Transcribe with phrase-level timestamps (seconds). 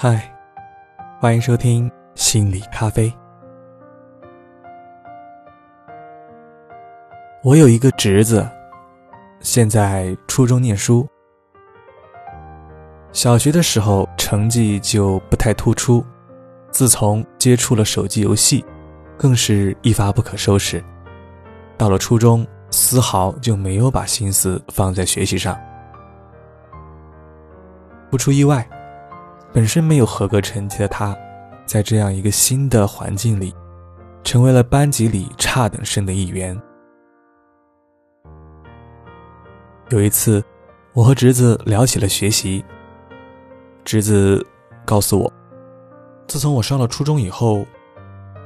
[0.00, 0.32] 嗨，
[1.18, 3.12] 欢迎收听心理咖啡。
[7.42, 8.48] 我有一个侄子，
[9.40, 11.04] 现在初中念书。
[13.10, 16.06] 小学的时候成绩就不太突出，
[16.70, 18.64] 自从接触了手机游戏，
[19.16, 20.80] 更是一发不可收拾。
[21.76, 25.58] 到了初中，丝毫就没有把心思放在学习上。
[28.08, 28.64] 不出意外。
[29.58, 31.18] 本身没有合格成绩的他，
[31.66, 33.52] 在这样一个新的环境里，
[34.22, 36.56] 成为了班级里差等生的一员。
[39.88, 40.40] 有一次，
[40.92, 42.64] 我和侄子聊起了学习，
[43.84, 44.46] 侄子
[44.84, 45.32] 告诉我，
[46.28, 47.66] 自从我上了初中以后，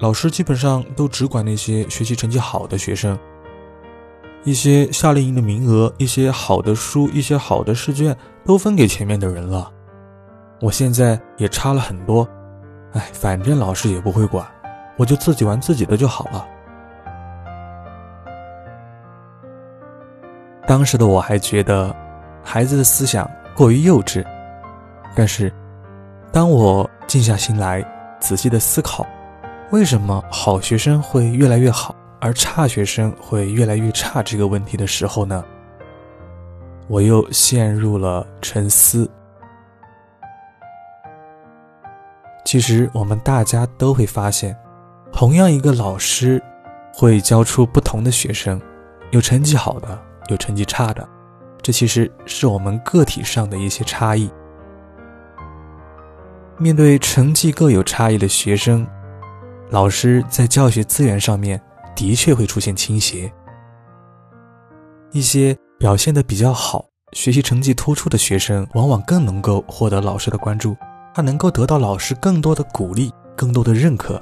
[0.00, 3.18] 老师基本上都只管那些学习成绩好的学生，
[4.42, 8.16] 一些夏令营的名额、一些好的书、一些好的试卷，
[8.46, 9.70] 都分给前面的人了。
[10.60, 12.26] 我现在也差了很多，
[12.92, 14.46] 哎，反正老师也不会管，
[14.96, 16.46] 我就自己玩自己的就好了。
[20.66, 21.94] 当时的我还觉得
[22.42, 24.24] 孩子的思想过于幼稚，
[25.14, 25.52] 但是
[26.32, 27.84] 当我静下心来
[28.18, 29.06] 仔细的思考，
[29.70, 35.44] 为什么好学生会越来越好，而差学生会越来越差这个问题的时候呢，
[36.88, 39.10] 我又陷入了沉思。
[42.54, 44.56] 其实我们大家都会发现，
[45.12, 46.40] 同样一个老师，
[46.94, 48.62] 会教出不同的学生，
[49.10, 51.04] 有成绩好的，有成绩差的，
[51.60, 54.30] 这其实是我们个体上的一些差异。
[56.56, 58.86] 面对成绩各有差异的学生，
[59.70, 61.60] 老师在教学资源上面
[61.96, 63.32] 的确会出现倾斜。
[65.10, 70.76] 一些表现的比较好、学习成绩突出的学生，往往更能够获得老师的关注。
[71.14, 74.20] 他能够得到老师更多的鼓励，更多的认可，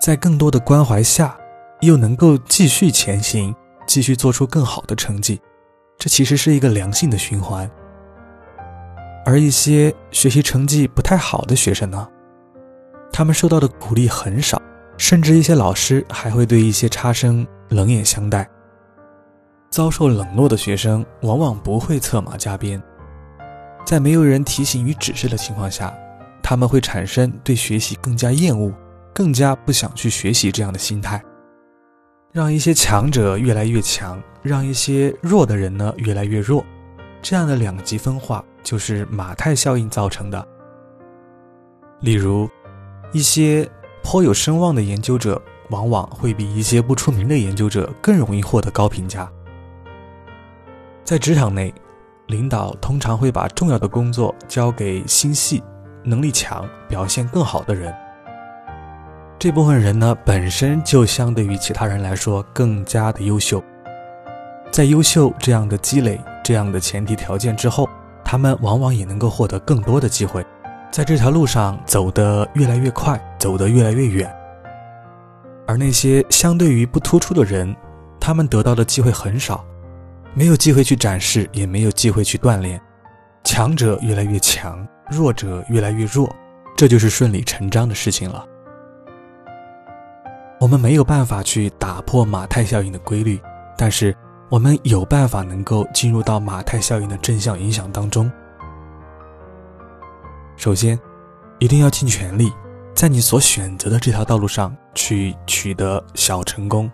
[0.00, 1.36] 在更多的关怀下，
[1.82, 3.54] 又能够继续前行，
[3.86, 5.38] 继续做出更好的成绩，
[5.98, 7.70] 这其实是一个良性的循环。
[9.26, 12.08] 而一些学习成绩不太好的学生呢，
[13.12, 14.60] 他们受到的鼓励很少，
[14.96, 18.48] 甚至一些老师还会对一些差生冷眼相待。
[19.68, 22.82] 遭受冷落的学生往往不会策马加鞭。
[23.84, 25.92] 在没有人提醒与指示的情况下，
[26.42, 28.72] 他们会产生对学习更加厌恶、
[29.12, 31.20] 更加不想去学习这样的心态，
[32.32, 36.64] 让一些强者越来越强，让一些弱的人呢越来越弱。
[37.20, 40.46] 这样的两极分化就是马太效应造成的。
[42.00, 42.48] 例如，
[43.12, 43.68] 一些
[44.04, 45.40] 颇有声望的研究者，
[45.70, 49.28] 往往会比一些不出名的研究者更容易获得高评价。
[51.04, 51.74] 在职场内。
[52.30, 55.62] 领导通常会把重要的工作交给心细、
[56.04, 57.92] 能力强、表现更好的人。
[59.38, 63.62] 这部分人呢，本身就相对于其他人来说更加的优秀。
[64.70, 67.88] 在优秀这样的积累、这样的前提条件之后，
[68.24, 70.46] 他们往往也能够获得更多的机会，
[70.92, 74.32] 在这条路上走得越来越快，走得越来越远。
[75.66, 77.74] 而那些相对于不突出的人，
[78.20, 79.64] 他们得到的机会很少。
[80.34, 82.80] 没有机会去展示，也没有机会去锻炼，
[83.44, 86.32] 强者越来越强，弱者越来越弱，
[86.76, 88.46] 这就是顺理成章的事情了。
[90.60, 93.40] 我们没有办法去打破马太效应的规律，
[93.76, 94.16] 但是
[94.48, 98.30] 我们有办法能够进入到马太效应的正向影响当中。
[100.56, 100.98] 首先，
[101.58, 102.52] 一定要尽全力，
[102.94, 106.90] 在你所选择的这条道路上去取得小成功，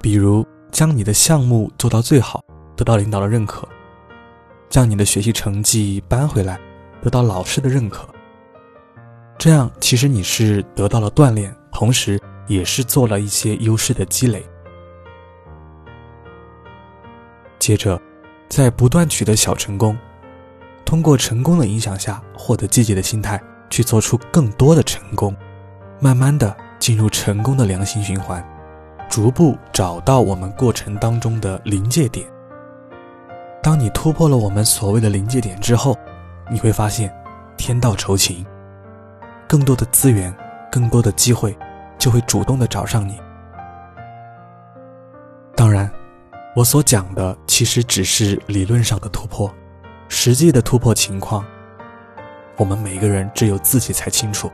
[0.00, 2.42] 比如将你的项目做到最好。
[2.76, 3.66] 得到领导的认可，
[4.68, 6.60] 将你的学习成绩扳回来，
[7.02, 8.06] 得到老师的认可。
[9.38, 14.44] 这样其实你是得到了锻炼，同时也是做了一些优势的积累。
[17.58, 18.00] 接着，
[18.48, 19.96] 在不断取得小成功，
[20.84, 25.34] 通过成功的影响下，获得积极的心态，去做出更多的成功，
[25.98, 28.46] 慢慢的进入成功的良性循环，
[29.08, 32.26] 逐步找到我们过程当中的临界点。
[33.76, 35.94] 当你突破了我们所谓的临界点之后，
[36.50, 37.14] 你会发现，
[37.58, 38.42] 天道酬勤，
[39.46, 40.34] 更多的资源，
[40.72, 41.54] 更多的机会，
[41.98, 43.20] 就会主动的找上你。
[45.54, 45.92] 当然，
[46.54, 49.54] 我所讲的其实只是理论上的突破，
[50.08, 51.44] 实际的突破情况，
[52.56, 54.50] 我们每个人只有自己才清楚。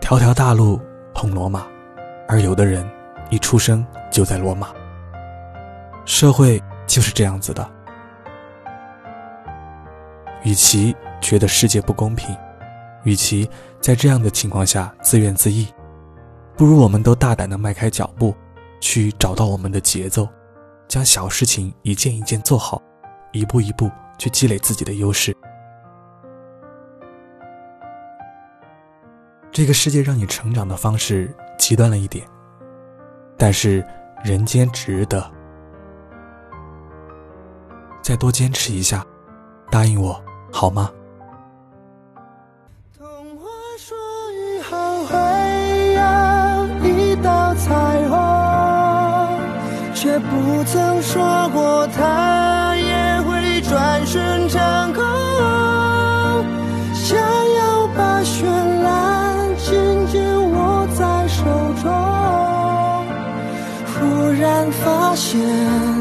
[0.00, 0.80] 条条大路
[1.12, 1.66] 通罗马，
[2.26, 2.90] 而有的人
[3.28, 4.68] 一出生就在罗马。
[6.06, 6.58] 社会。
[6.88, 7.70] 就是这样子的。
[10.42, 12.36] 与其觉得世界不公平，
[13.04, 13.48] 与其
[13.80, 15.66] 在这样的情况下自怨自艾，
[16.56, 18.34] 不如我们都大胆的迈开脚步，
[18.80, 20.28] 去找到我们的节奏，
[20.86, 22.80] 将小事情一件一件做好，
[23.32, 25.36] 一步一步去积累自己的优势。
[29.50, 32.24] 这个世界让你成长的方式极端了一点，
[33.36, 33.84] 但是
[34.24, 35.37] 人间值得。
[38.08, 39.04] 再多坚持一下，
[39.70, 40.18] 答应我
[40.50, 40.90] 好吗？
[42.96, 43.06] 童
[43.36, 43.44] 话
[43.76, 43.94] 说
[44.32, 45.14] 以后会
[45.92, 46.00] 有
[46.88, 47.68] 一道彩
[48.08, 48.16] 虹，
[49.94, 55.04] 却不曾说过它也会转瞬成空。
[56.94, 58.46] 想要把绚
[58.84, 61.44] 烂紧紧握在手
[61.82, 61.92] 中，
[63.92, 65.97] 忽然发现。